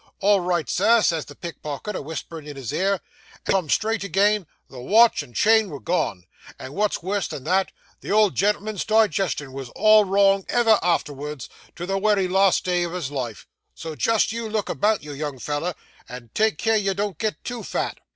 "All 0.19 0.39
right, 0.39 0.67
Sir," 0.67 1.03
says 1.03 1.25
the 1.25 1.35
pickpocket, 1.35 1.95
a 1.95 2.01
wisperin' 2.01 2.47
in 2.47 2.55
his 2.55 2.73
ear. 2.73 2.93
And 2.93 2.99
wen 2.99 3.41
he 3.45 3.51
come 3.51 3.69
straight 3.69 4.03
agin, 4.03 4.47
the 4.67 4.79
watch 4.79 5.21
and 5.21 5.35
chain 5.35 5.69
was 5.69 5.81
gone, 5.83 6.23
and 6.57 6.73
what's 6.73 7.03
worse 7.03 7.27
than 7.27 7.43
that, 7.43 7.71
the 7.99 8.11
old 8.11 8.33
gen'l'm'n's 8.33 8.83
digestion 8.83 9.53
was 9.53 9.69
all 9.75 10.05
wrong 10.05 10.43
ever 10.49 10.79
afterwards, 10.81 11.49
to 11.75 11.85
the 11.85 11.99
wery 11.99 12.27
last 12.27 12.65
day 12.65 12.81
of 12.81 12.93
his 12.93 13.11
life; 13.11 13.45
so 13.75 13.93
just 13.95 14.31
you 14.31 14.49
look 14.49 14.69
about 14.69 15.03
you, 15.03 15.13
young 15.13 15.37
feller, 15.37 15.75
and 16.09 16.33
take 16.33 16.57
care 16.57 16.77
you 16.77 16.95
don't 16.95 17.19
get 17.19 17.43
too 17.43 17.61
fat. 17.61 17.99